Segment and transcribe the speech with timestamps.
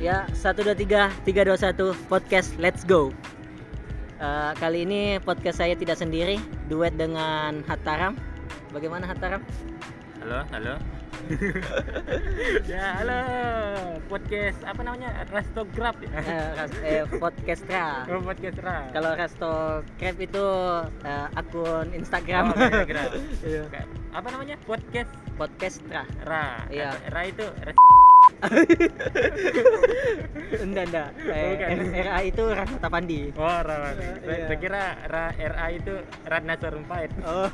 [0.00, 3.12] Ya, satu dua tiga, tiga dua satu podcast Let's Go.
[4.16, 6.40] Eh, kali ini podcast saya tidak sendiri,
[6.72, 8.16] duet dengan Hataram.
[8.72, 9.44] Bagaimana Hataram?
[10.24, 10.74] Halo, halo.
[12.72, 13.20] ya, halo.
[14.08, 15.28] Podcast apa namanya?
[15.28, 16.08] Rastograf ya.
[16.16, 18.08] Eh, ras- eh, podcast Ra.
[18.08, 18.88] Oh, podcast Ra.
[18.96, 19.52] Kalau Resto
[20.00, 20.46] Crab itu
[21.04, 22.52] eh, akun Instagram.
[22.52, 23.08] Oh, Instagram.
[23.48, 23.62] Iya.
[24.16, 24.56] Apa namanya?
[24.64, 26.04] Podcast podcast Ra.
[26.20, 26.68] Ra.
[26.68, 26.92] Iya.
[27.08, 27.48] Ra itu
[30.60, 31.08] Enggak, enggak.
[31.24, 32.04] Eh.
[32.04, 33.32] RA itu Rahmat Pandi.
[33.40, 33.96] Oh, Ra.
[33.96, 34.44] Iya.
[34.44, 35.96] Saya, kira Ra RA itu
[36.28, 37.08] Ratna Sarumpait.
[37.24, 37.48] Oh.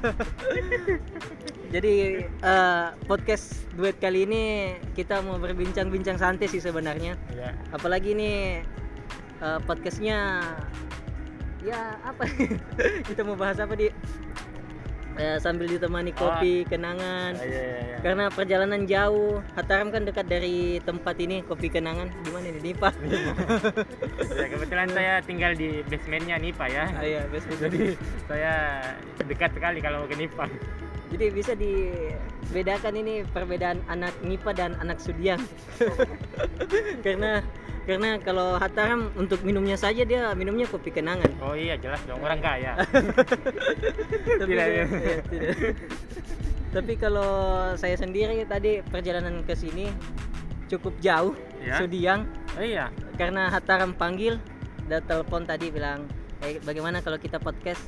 [1.74, 7.14] Jadi eh, podcast duet kali ini kita mau berbincang-bincang santai sih sebenarnya.
[7.38, 7.55] Ya.
[7.70, 8.58] Apalagi ini
[9.42, 10.42] eh, podcastnya
[11.62, 12.27] ya apa?
[13.10, 13.94] kita mau bahas apa di?
[15.16, 16.29] Eh, sambil ditemani Oh.
[16.29, 17.33] kopi kenangan.
[17.41, 17.97] Iya, iya, iya.
[18.05, 22.12] Karena perjalanan jauh, Hataram kan dekat dari tempat ini kopi kenangan.
[22.20, 22.61] Di mana ini?
[22.61, 22.92] Nipa.
[24.36, 26.92] Ya, kebetulan saya tinggal di basementnya Nipa ya.
[26.92, 27.56] Ah, iya, friend.
[27.56, 27.97] Jadi
[28.28, 28.53] saya
[29.25, 30.45] dekat sekali kalau mau ke Nipa.
[31.08, 35.41] Jadi bisa dibedakan ini perbedaan anak Nipa dan anak Sudiang.
[37.05, 37.41] karena
[37.87, 41.31] karena kalau Hataram untuk minumnya saja dia minumnya kopi kenangan.
[41.39, 42.75] Oh iya jelas dong orang kaya.
[44.42, 44.84] Tapi Tidak, ya.
[45.31, 45.55] tidak.
[46.75, 47.31] Tapi kalau
[47.79, 49.89] saya sendiri tadi perjalanan ke sini
[50.67, 51.83] cukup jauh Ya.
[51.83, 52.92] Sudiang Oh iya.
[53.19, 54.39] karena Hataram panggil
[54.87, 56.07] dan telepon tadi bilang
[56.39, 57.81] eh, bagaimana kalau kita podcast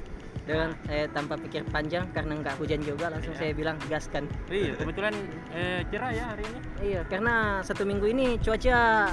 [0.49, 3.41] dengan eh, tanpa pikir panjang karena nggak hujan juga langsung Iya.
[3.45, 4.25] saya bilang gaskan.
[4.49, 5.13] Iya, kebetulan
[5.53, 6.59] eh, cerah ya hari ini.
[6.81, 9.13] Iya, karena satu minggu ini cuaca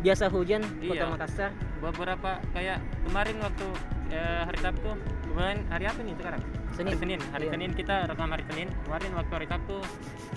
[0.00, 1.12] biasa hujan kota Iya.
[1.12, 1.50] Makassar.
[1.78, 3.66] Beberapa kayak kemarin waktu
[4.08, 4.90] eh, hari Sabtu,
[5.28, 6.42] kemarin hari apa nih sekarang?
[6.72, 6.88] Senin.
[6.88, 7.20] Hari Senin.
[7.30, 7.52] Hari Iya.
[7.52, 8.68] Senin kita rekam hari Senin.
[8.88, 9.76] Kemarin waktu hari Sabtu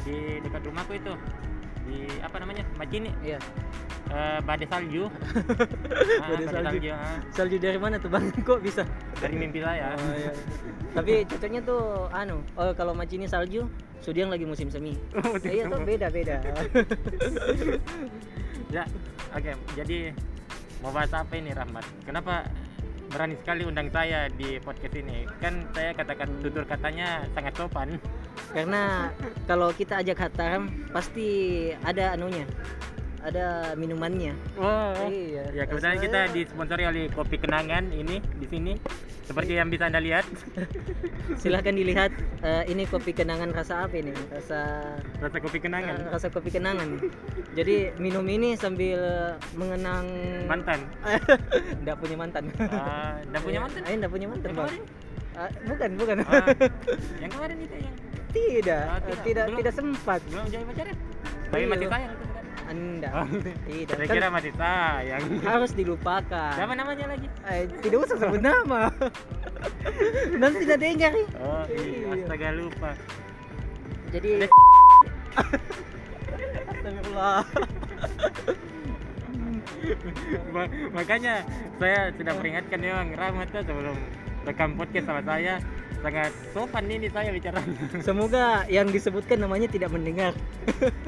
[0.04, 1.14] di dekat rumahku itu
[1.86, 2.64] di apa namanya?
[2.76, 3.38] Macini Iya.
[4.06, 5.06] eh, badai salju.
[6.22, 6.90] Ah, Badai salju.
[6.92, 7.18] ah.
[7.32, 8.26] Salju dari mana tuh bang?
[8.48, 8.84] Kok bisa?
[9.18, 9.94] dari mimpi saya.
[9.98, 10.32] Oh, iya.
[10.94, 13.66] Tapi cocoknya tuh anu, oh kalau macini salju,
[14.00, 14.94] Sudiang lagi musim semi.
[15.18, 16.38] Oh, iya tuh beda beda.
[18.70, 18.84] ya,
[19.34, 19.52] oke.
[19.74, 20.14] Jadi
[20.86, 21.86] mau bahas apa ini Rahmat?
[22.06, 22.46] Kenapa
[23.16, 25.24] berani sekali undang saya di podcast ini?
[25.40, 27.96] Kan saya katakan tutur katanya sangat sopan.
[28.52, 29.08] karena
[29.48, 32.44] kalau kita ajak Hataram pasti ada anunya,
[33.26, 34.38] ada minumannya.
[34.54, 35.10] Wow.
[35.10, 35.44] Iya.
[35.52, 38.74] Ya kebetulan kita disponsori oleh Kopi Kenangan ini di sini.
[39.26, 40.22] Seperti yang bisa anda lihat,
[41.42, 42.14] Silahkan dilihat
[42.46, 44.14] eh, ini kopi kenangan rasa apa ini?
[44.30, 44.86] Rasa
[45.18, 47.02] rasa kopi kenangan rasa kopi kenangan.
[47.58, 49.02] Jadi minum ini sambil
[49.58, 50.06] mengenang
[50.46, 50.78] mantan.
[51.82, 52.54] Enggak punya mantan.
[52.70, 53.82] Ah, Nggak punya mantan?
[53.82, 54.70] Eh, enggak punya mantan, Bang.
[54.70, 54.82] kemarin?
[55.34, 56.16] Ah, bukan, bukan.
[56.22, 56.46] Ah,
[57.26, 57.96] yang kemarin itu yang
[58.30, 59.24] tidak, Ah, eh, tidak.
[59.26, 59.58] tidak, Belum.
[59.58, 60.20] tidak sempat.
[60.30, 60.96] belum jadi pacaran.
[61.50, 61.70] Tapi Iya.
[61.74, 62.14] masih sayang.
[62.66, 63.10] Anda.
[63.14, 63.28] Oh,
[63.64, 63.94] Tidak.
[63.94, 65.22] Saya Kan kira masih sayang.
[65.42, 66.54] harus dilupakan.
[66.54, 67.28] Siapa namanya lagi?
[67.46, 68.90] Eh, tidak usah sebut nama.
[70.36, 71.14] Nanti tidak dengar.
[71.38, 71.84] Oh, iya.
[71.84, 72.08] Iya.
[72.20, 72.92] astaga lupa.
[74.10, 74.30] Jadi.
[76.66, 77.40] Astagfirullah.
[80.50, 81.46] Ma- makanya
[81.78, 83.98] saya sudah peringatkan memang Rahmat sebelum
[84.42, 85.62] rekam podcast sama saya
[86.06, 87.58] sangat sopan ini saya bicara.
[88.08, 90.38] Semoga yang disebutkan namanya tidak mendengar.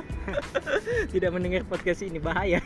[1.14, 2.58] tidak mendengar podcast ini bahaya.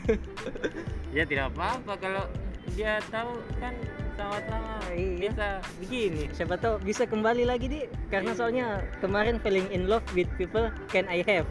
[1.16, 2.24] ya tidak apa-apa kalau
[2.72, 3.75] dia tahu kan
[4.16, 5.28] sama-sama Iya.
[5.28, 5.47] bisa
[5.84, 6.24] begini.
[6.31, 11.03] Siapa tahu bisa kembali lagi di karena soalnya kemarin falling in love with people can
[11.12, 11.47] I have.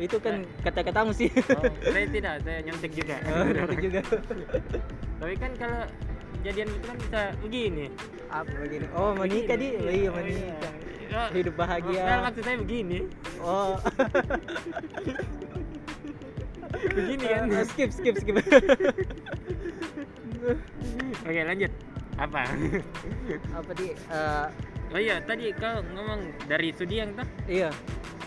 [0.00, 1.28] Itu kan kata-katamu sih.
[1.34, 3.20] oh, saya tidak, saya nyontek juga.
[3.28, 4.00] Oh, itu juga.
[5.18, 5.82] Tapi kan kalau
[6.40, 7.84] jadian itu kan bisa begini.
[8.28, 8.86] Apa begini?
[8.92, 9.68] Oh, menikah di.
[9.76, 10.72] Oh, iya Oh, menikah.
[11.08, 12.02] Oh, Hidup bahagia.
[12.04, 12.98] Well, maksud saya begini.
[13.40, 13.80] Oh.
[16.68, 17.48] Begini kan.
[17.48, 18.36] Ah, skip skip skip.
[21.26, 21.72] Oke, lanjut.
[22.18, 22.42] Apa?
[23.54, 23.94] Apa di?
[23.94, 24.46] eh,
[24.88, 27.28] Oh iya, tadi kau ngomong dari Sudiang tuh.
[27.44, 27.68] iya.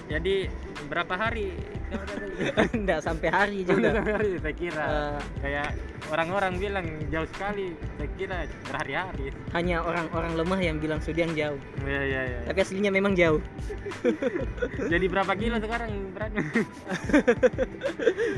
[0.05, 0.45] Jadi
[0.85, 1.57] berapa hari?
[2.77, 3.91] Enggak sampai hari juga.
[3.93, 4.83] Berapa hari saya kira.
[4.85, 5.19] Eh.
[5.43, 5.67] Kayak
[6.09, 7.75] orang-orang bilang jauh sekali.
[7.99, 9.25] Saya kira berhari-hari.
[9.53, 11.59] Hanya orang-orang lemah yang bilang Sudiang jauh.
[11.85, 12.39] Iya, iya, iya.
[12.47, 13.41] Tapi aslinya memang jauh.
[14.93, 16.43] Jadi berapa kilo sekarang beratnya?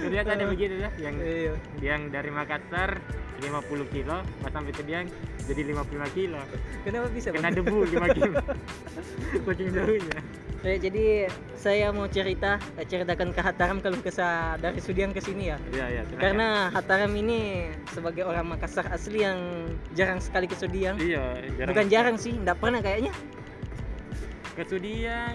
[0.04, 1.54] Terlihat ada begitu ya, yang Iya.
[1.80, 3.00] yang dari Makassar
[3.44, 5.08] 50 kilo, pas sampai ke Diang
[5.44, 6.40] jadi 55 kilo.
[6.88, 7.28] Kenapa bisa?
[7.36, 8.40] Kena debu 5 kilo.
[9.48, 10.20] Saking jauhnya.
[10.64, 15.60] Jadi saya mau cerita, eh, ceritakan ke Hataram kalau kesah dari Sudiang ke sini ya.
[15.70, 16.02] Iya, iya.
[16.16, 20.96] Karena Hataram ini sebagai orang Makassar asli yang jarang sekali ke Sudiang.
[20.98, 21.76] iya, jarang.
[21.76, 23.12] Bukan jarang sih, enggak pernah kayaknya.
[24.54, 25.34] Kesudian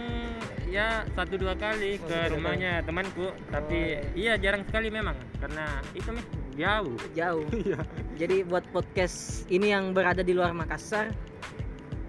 [0.70, 5.66] ya satu dua kali Oh, ke rumahnya temanku, tapi Oh, iya jarang sekali memang karena
[5.90, 6.94] itu nih jauh.
[7.12, 7.78] jauh Iya.
[8.14, 11.10] jadi buat podcast ini yang berada di luar Makassar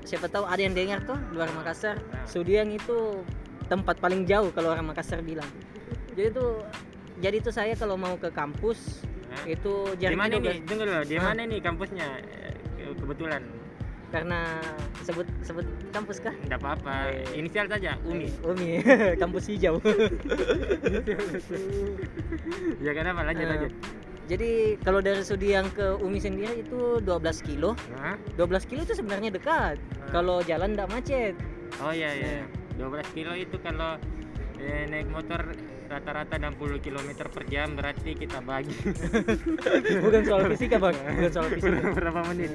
[0.10, 2.26] siapa tahu ada yang dengar tuh luar Makassar Nah.
[2.26, 3.22] Sudiang itu
[3.64, 5.46] tempat paling jauh kalau orang Makassar bilang
[6.12, 6.66] jadi tuh
[7.18, 9.46] jadi tuh saya kalau mau ke kampus Hah?
[9.46, 10.66] itu Di mana nih?
[10.66, 12.08] Tunggu dulu, di mana nih kampusnya?
[12.18, 12.50] Eh,
[12.82, 13.46] ke- Kebetulan,
[14.10, 14.58] karena
[15.00, 17.14] sebut sebut kampus kah enggak apa-apa.
[17.14, 17.38] Eh.
[17.38, 18.26] Inisial saja, Umi.
[18.42, 18.82] Umi
[19.22, 19.78] kampus hijau
[22.82, 23.22] ya kenapa?
[23.22, 23.72] Lanjut Eh, lanjut.
[24.30, 27.10] Jadi kalau dari Sudiang ke Umi sendiri itu 12
[27.42, 28.14] kilo Hah?
[28.38, 30.10] 12 kilo itu sebenarnya dekat Nah.
[30.14, 31.34] kalau jalan tidak macet
[31.82, 32.42] Oh iya iya.
[32.42, 32.82] Eh.
[32.82, 33.98] 12 kilo itu kalau
[34.58, 35.42] eh, naik motor
[35.90, 38.74] rata-rata 60 km per jam berarti kita bagi
[40.06, 42.52] bukan soal fisika bang bukan soal fisika berapa menit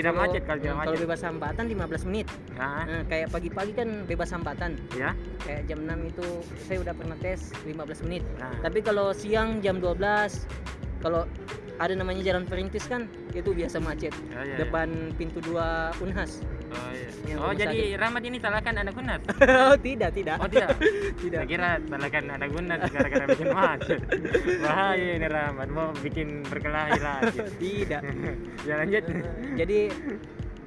[0.00, 0.10] Iya.
[0.10, 1.02] Kalau tidak macet kalau tidak kalau macet.
[1.04, 2.26] bebas hambatan 15 menit.
[2.56, 4.70] Nah, Nah, kayak pagi-pagi kan bebas hambatan.
[4.96, 5.10] Ya.
[5.44, 6.26] Kayak jam 6 itu
[6.64, 8.22] saya udah pernah tes 15 menit.
[8.40, 8.56] Nah.
[8.64, 10.00] tapi kalau siang jam 12
[11.00, 11.24] kalau
[11.80, 14.12] ada namanya jalan perintis kan itu biasa macet.
[14.12, 14.56] Oh, iya, iya.
[14.64, 17.08] depan pintu 2 Unhas oh, iya.
[17.26, 19.20] yang oh jadi Rahmat ini salahkan anak Gunas
[19.70, 20.36] oh tidak tidak.
[20.38, 20.68] Oh tidak.
[21.20, 21.42] Tidak.
[21.42, 24.00] Saya kira salahkan anak Gunas gara-gara bikin macet
[24.62, 25.68] bahaya ini Rahmat.
[25.68, 27.38] Mau bikin berkelahi lagi.
[27.62, 28.02] Tidak.
[28.64, 29.04] Ya lanjut.
[29.58, 29.78] Jadi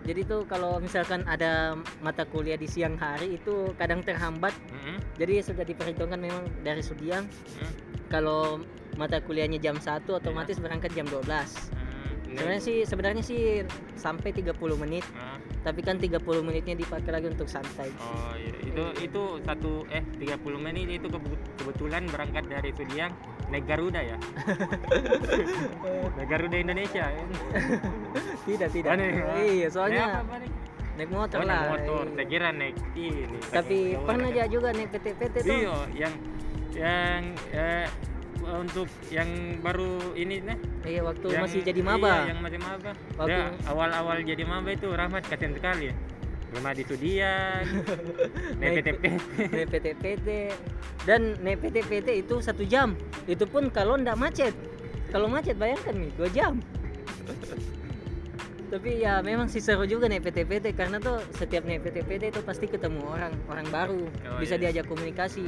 [0.04, 4.52] jadi tuh kalau misalkan ada mata kuliah di siang hari itu kadang terhambat.
[4.70, 5.00] Mm-mm.
[5.16, 7.72] jadi sudah diperhitungkan memang dari Sudiang Mm.
[8.12, 8.60] kalau
[9.00, 12.36] mata kuliahnya jam 1 otomatis berangkat jam 12 Mm.
[12.36, 13.42] sebenarnya sih sebenarnya sih
[13.96, 15.08] sampai 30 menit.
[15.16, 15.33] Ah.
[15.64, 20.36] Tapi kan 30 menitnya dipakai lagi untuk santai Oh iya, itu itu satu eh 30
[20.58, 23.16] menit itu kebe- kebetulan berangkat dari Sudiang
[23.48, 24.18] naik Garuda ya.
[26.16, 27.06] naik Garuda Indonesia.
[28.44, 29.08] tidak tidak Oh, nih.
[29.08, 29.24] iya
[29.64, 30.52] Naik soalnya apa, apa nih?
[30.94, 32.04] naik motor Oh, lah naik motor.
[32.12, 33.38] Saya kira naik ini.
[33.48, 36.14] tapi pernah aja juga naik PT-PT tuh Iya, yang
[36.74, 37.22] yang
[37.52, 37.86] eh,
[38.46, 39.30] untuk yang
[39.60, 42.14] baru ini nah iya waktu yang- masih jadi iya, maba.
[42.28, 42.92] yang masih maba.
[43.16, 45.90] Waktu- Dia awal-awal jadi maba itu Rahmat kasihan sekali.
[45.90, 45.96] Ya
[46.54, 47.66] rumah di Sudiang
[48.62, 49.04] naik Naik- PTP
[49.58, 50.28] naik PT-PT
[51.04, 52.94] dan naik PT-PT itu satu jam.
[53.26, 54.54] Itu pun kalau ndak macet.
[55.10, 56.62] Kalau macet bayangkan nih dua jam.
[58.74, 62.66] Tapi ya memang sih seru juga naik PT-PT karena tuh setiap naik PT-PT itu pasti
[62.66, 64.02] ketemu orang orang baru.
[64.30, 64.70] Oh, bisa iya.
[64.70, 65.46] diajak komunikasi.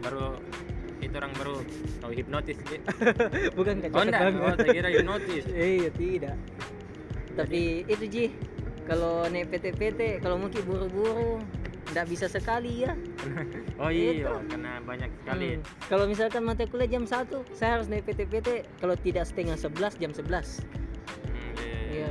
[0.00, 0.36] Baru
[0.98, 1.56] itu orang baru
[2.02, 2.58] tahu hipnotis
[3.58, 5.44] bukan Oh kacau enggak, oh, saya kira hipnotis.
[5.78, 6.36] iya tidak
[7.38, 8.24] tapi itu Ji
[8.88, 11.38] kalau naik PT-PT kalau mungkin buru-buru
[11.94, 12.92] ndak bisa sekali ya
[13.82, 14.34] Oh iya, Itu.
[14.50, 15.48] karena banyak sekali.
[15.54, 15.62] Hmm.
[15.86, 20.10] Kalau misalkan mata kuliah jam 1, saya harus naik PT-PT kalau tidak setengah 11 jam
[20.10, 20.18] 11.
[20.18, 22.10] Hmm, iya, iya.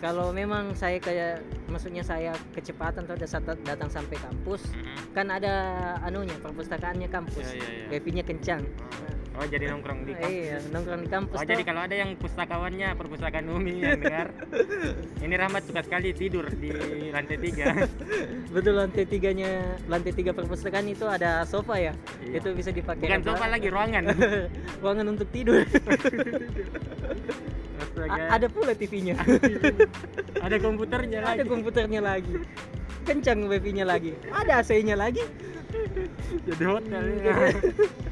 [0.00, 5.12] Kalau memang saya kayak maksudnya saya kecepatan atau ada saat datang sampai kampus, Mm-mm.
[5.12, 5.52] kan ada
[6.00, 7.44] anunya perpustakaannya kampus.
[7.52, 7.84] Iya, iya.
[7.92, 8.64] Wifi-nya kencang.
[9.38, 10.32] Oh, jadi nongkrong di kampus.
[10.32, 11.48] Iya, nongkrong di kampus Oh, tuh.
[11.52, 14.32] jadi kalau ada yang pustakawannya perpustakaan Umi yang dengar,
[15.24, 16.72] ini Rahmat suka sekali tidur di
[17.12, 17.72] lantai tiga.
[18.56, 21.92] Betul lantai tiganya, lantai tiga perpustakaan itu ada sofa ya.
[22.24, 22.40] Iya.
[22.40, 23.28] Itu bisa dipakai Bukan apa?
[23.36, 24.04] sofa lagi, ruangan.
[24.82, 25.60] ruangan untuk tidur.
[27.80, 28.20] Astaga.
[28.20, 29.16] A- ada pula TV-nya.
[30.40, 31.48] ada komputernya ada lagi.
[31.48, 32.34] komputernya lagi.
[33.08, 34.12] Kencang wifi-nya lagi.
[34.28, 35.24] Ada AC-nya lagi.
[36.44, 37.02] Jadi hotel.
[37.24, 37.34] ya.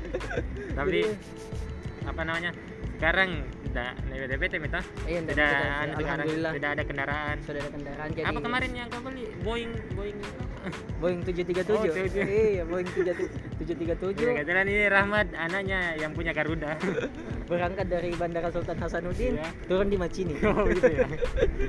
[0.79, 1.01] Tapi
[2.09, 2.51] apa namanya?
[2.99, 3.31] Sekarang
[3.63, 4.81] tidak PTPT minta.
[5.07, 5.55] Iya, Tidak
[5.95, 7.37] alhamdulillah tidak ada kendaraan.
[7.47, 9.25] sudah ada kendaraan jadi Apa kemarin yang kau beli?
[9.39, 10.19] Boeing, Boeing.
[11.01, 12.27] Boeing 737 Oh, tujuh.
[12.27, 13.15] iya Boeing 7- Iya,
[13.95, 16.75] 737 kebetulan ini Rahmat anaknya yang punya Garuda.
[17.51, 19.49] berangkat dari Bandara Sultan Hasanuddin Iya.
[19.65, 21.07] turun di Macini oh gitu ya.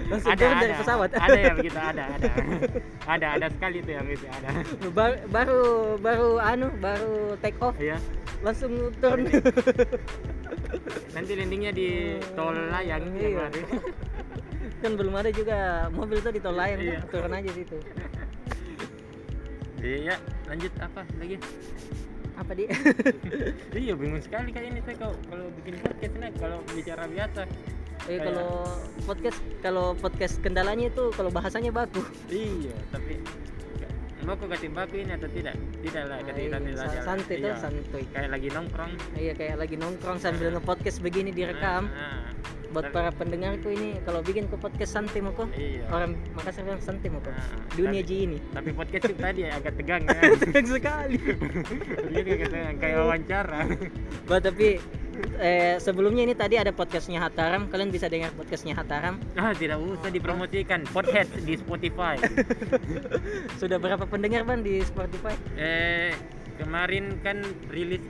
[0.09, 2.31] langsung turun dari pesawat Ada ya begitu, ada, ada.
[3.07, 4.50] ada, ada sekali tuh yang itu ada.
[4.89, 5.62] Ba- baru
[5.95, 7.95] baru anu baru take off Iya.
[8.41, 9.29] langsung turun
[11.12, 11.89] Nanti landingnya di
[12.34, 13.48] tol layang Iya.
[13.48, 13.53] yang
[14.82, 15.58] kan belum ada juga
[15.91, 17.00] mobil tuh di tol layang Iya.
[17.08, 17.77] turun aja situ
[19.79, 20.15] Iya,
[20.46, 21.38] lanjut apa lagi?
[22.36, 22.72] apa di
[23.84, 27.51] iya bingung sekali kayak ini saya kalau kalau bikin podcast nih kalau bicara biasa eh
[28.08, 28.50] Kayak- kalau
[29.03, 32.00] podcast kalau podcast kendalanya itu kalau bahasanya baku
[32.32, 33.20] iya tapi
[34.31, 35.55] mau kasih baku ini atau tidak?
[35.79, 37.57] Tidak lah Iya, nanti sa- saja santai tuh Iya.
[37.57, 38.91] santuy kayak lagi nongkrong.
[39.15, 41.89] Iya kayak lagi nongkrong sambil nge-podcast begini direkam.
[41.89, 42.31] Ah, ah.
[42.69, 45.89] buat Tapi- para pendengarku ini kalau bikin ke podcast santai mau kok iya.
[45.89, 47.65] Orang Makassar bilang santai mau kok Ah, ah.
[47.74, 48.38] dunia ji ini.
[48.53, 51.17] tapi podcast itu tadi agak tegang ya tegang sekali.
[52.07, 52.29] Jadi
[52.77, 53.65] kayak wawancara.
[54.24, 54.77] Bah, tapi
[55.38, 60.09] eh sebelumnya ini tadi ada podcastnya Hataram kalian bisa dengar podcastnya Hataram Ah, tidak usah
[60.09, 60.83] dipromosikan.
[60.89, 62.15] Podhead di Spotify.
[63.61, 66.11] sudah berapa pendengar bang di Spotify eh,
[66.55, 68.03] kemarin kan rilis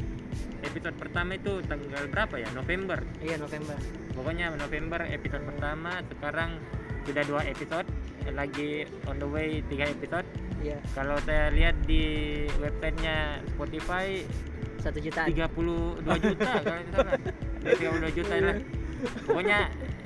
[0.60, 2.50] episode pertama itu tanggal berapa ya?
[2.52, 3.00] November.
[3.20, 3.76] iya November
[4.12, 6.04] Pokoknya November episode pertama.
[6.06, 6.60] Sekarang
[7.08, 7.88] sudah dua episode.
[8.30, 10.28] Lagi on the way tiga episode.
[10.60, 12.04] iya Kalau saya lihat di
[12.60, 14.28] websitenya Spotify
[14.80, 17.20] satu jutaan 32 juta kalau tidak salah.
[17.62, 17.76] Ya,
[18.10, 18.58] 32 juta lah.
[19.24, 19.60] Pokoknya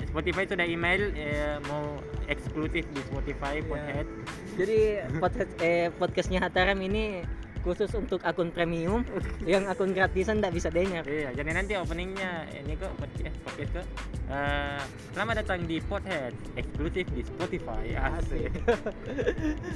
[0.06, 3.66] Spotify sudah email eh, mau eksklusif di Spotify Iya.
[3.66, 4.06] Podhead.
[4.54, 4.78] jadi
[5.18, 7.26] podcast eh podcastnya Hataram ini
[7.64, 9.00] khusus untuk akun premium
[9.48, 13.86] yang akun gratisan tidak bisa dengar Iya, jadi nanti openingnya ini kok podcast podcast kok.
[14.24, 14.80] Eh,
[15.12, 17.96] selamat datang di Podhead eksklusif di Spotify.
[17.96, 18.52] Asik.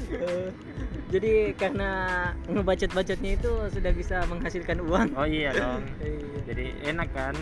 [0.08, 0.48] Eh,
[1.08, 1.90] jadi karena
[2.50, 5.84] ngebacot-bacotnya itu sudah bisa menghasilkan uang Oh iya dong.
[6.04, 6.38] Iya.
[6.48, 7.36] Jadi enak kan.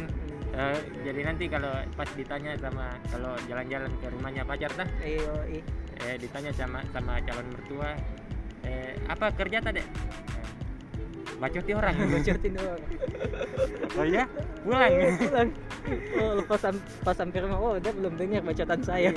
[0.57, 5.63] Eh, jadi nanti kalau pas ditanya sama kalau jalan-jalan ke rumahnya pacar dah, Iya, iya.
[6.07, 7.91] eh ditanya sama sama calon mertua,
[8.65, 9.83] eh apa kerja tadi?
[11.37, 11.95] Bacoti orang.
[12.17, 12.81] bacotin doang
[13.97, 14.25] oh iya?
[14.65, 14.93] Pulang.
[15.21, 15.49] pulang
[16.19, 19.11] oh lepas sam pas sampai rumah oh dia belum dengar bacotan saya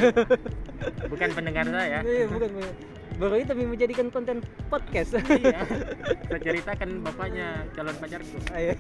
[1.10, 2.00] Bukan pendengar saya.
[2.06, 2.74] Iya, bukan bukan.
[3.20, 4.40] baru itu kami menjadikan konten
[4.72, 5.60] podcast iya.
[6.32, 8.38] Saya ceritakan bapaknya calon pacarku.
[8.56, 8.80] Ayo.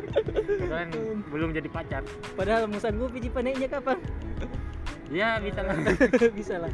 [0.00, 0.88] Kebetulan
[1.28, 2.02] belum jadi pacar.
[2.38, 4.00] padahal mau sanggup biji panennya kapan
[5.10, 5.74] Ya bisa lah.
[6.38, 6.70] bisa lah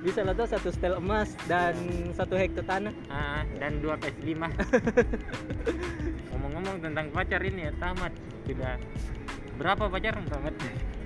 [0.00, 1.76] bisa lah tuh satu setel emas dan
[2.10, 4.40] satu hektar tanah Ah, dan dua PS5.
[6.30, 8.12] Ngomong-ngomong tentang pacar ini ya tamat
[8.44, 8.80] sudah
[9.54, 10.54] berapa pacar tamat?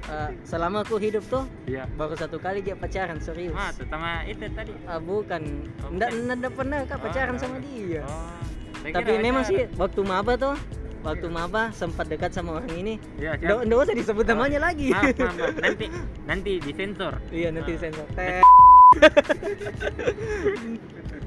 [0.03, 1.87] Eh, selama aku hidup tuh Iya.
[1.93, 4.75] baru satu kali dia pacaran serius Ah, sama itu tadi.
[4.85, 5.43] Ah, bukan
[5.81, 6.35] Oh, nggak bukan.
[6.37, 8.39] nggak pernah kak pacaran Oh, sama dia Oh,
[8.85, 9.79] tapi memang sih pacaran.
[9.79, 10.55] waktu maba tuh
[11.03, 13.63] waktu maba sempat dekat sama orang ini Iya, siap.
[13.63, 15.55] nggak usah disebut namanya lagi Maaf, maaf, maaf.
[15.59, 15.87] Nanti
[16.25, 17.15] nanti disensor.
[17.29, 17.79] iya nanti Ah.
[17.81, 18.45] sensor Tet.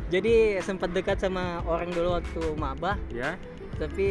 [0.08, 3.36] jadi sempat dekat sama orang dulu waktu maba Ya.
[3.75, 4.08] tapi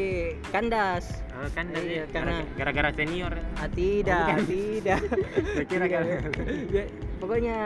[0.50, 3.34] kandas Oh, kan dari Iya, karena- gara-gara senior.
[3.56, 4.46] ah, tidak Oh, bukan.
[4.46, 5.00] tidak
[6.70, 6.84] Saya
[7.16, 7.58] pokoknya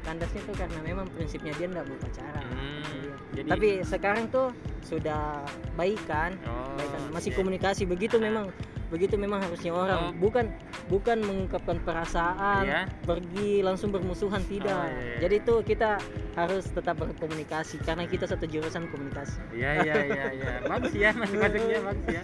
[0.00, 3.14] kandasnya tuh karena memang prinsipnya dia nggak mau pacaran Hmm, Iya.
[3.32, 4.48] jadi tapi sekarang tuh
[4.82, 5.42] sudah
[5.72, 7.38] baikan Oh, baikan masih oke.
[7.38, 8.22] komunikasi begitu Ah.
[8.22, 8.44] memang
[8.88, 10.12] begitu memang harusnya orang Oh.
[10.14, 10.52] bukan
[10.86, 12.80] bukan mengungkapkan perasaan Iya.
[13.02, 15.18] pergi langsung bermusuhan tidak Oh, iya, iya.
[15.20, 15.90] jadi itu kita
[16.32, 20.52] harus tetap berkomunikasi karena kita satu jurusan komunikasi Iya iya iya iya.
[20.62, 22.22] Bagus ya masuk-masuknya bagus ya.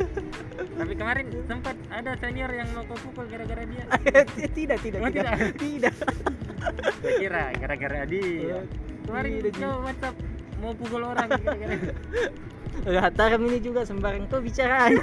[0.58, 3.84] Tapi kemarin sempat ada senior yang mau kau pukul gara-gara dia.
[4.58, 5.94] tidak tidak Oh, tidak tidak
[6.98, 8.58] Saya kira gara-gara dia.
[9.06, 10.14] Kemarin Tidak, kau WhatsApp
[10.58, 11.76] mau pukul orang gara-gara.
[12.86, 14.86] Hataram ini juga sembarang tuh bicara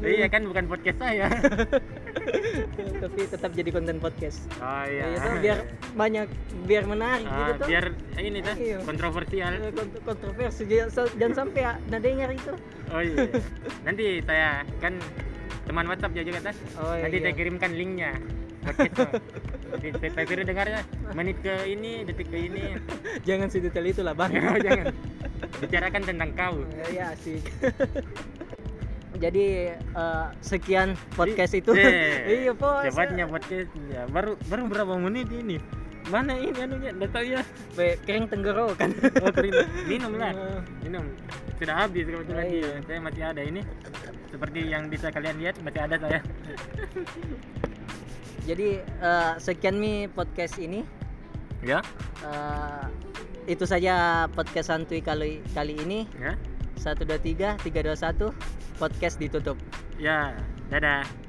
[0.00, 1.28] iya kan bukan podcast saya.
[3.00, 5.16] Tapi tetap jadi konten podcast Oh Ya, iya.
[5.16, 5.58] itu biar
[5.92, 6.26] banyak
[6.64, 7.84] biar menarik Ah, gitu tuh biar
[8.18, 8.78] ini tuh Iya.
[8.82, 9.52] kontroversial.
[9.54, 12.52] Eh, kont- kontroversi jangan sa- jangan sampai ada dengar itu
[12.88, 13.26] Oh iya.
[13.82, 14.98] Nanti saya kan
[15.62, 16.54] teman WhatsApp juga kan.
[16.76, 18.12] oh Nanti iya saya kirimkan linknya.
[18.60, 22.76] Saya kira dengarnya menit ke ini, detik ke ini.
[23.22, 24.34] jangan sedetail itu lah bang
[24.66, 24.86] Jangan.
[25.56, 26.56] Bicarakan tentang kau.
[26.88, 27.40] ya asik
[29.20, 34.08] jadi eh, sekian podcast itu Eh, iya po Cepatnya podcast ya.
[34.08, 35.60] Baru baru berapa menit ini?
[36.08, 36.90] Mana ini anunya?
[36.96, 37.44] Data ya.
[37.76, 39.54] Kering tenggorokan Oh, kering.
[39.86, 40.32] Minum lah.
[40.40, 41.04] Eh, Minum.
[41.60, 42.58] Sudah habis kebetulan Oh, dia.
[42.58, 42.72] iya.
[42.82, 43.60] Saya masih ada ini.
[44.32, 46.20] Seperti yang bisa kalian lihat masih ada saya.
[48.48, 50.80] jadi eh, sekian mi podcast ini
[51.60, 51.84] Ya.
[52.24, 52.84] Eh,
[53.46, 56.32] itu saja podcast santuy kali kali ini Ya.
[56.80, 58.32] 123 321
[58.80, 59.60] podcast ditutup
[60.00, 60.32] Ya.
[60.72, 61.19] Dadah.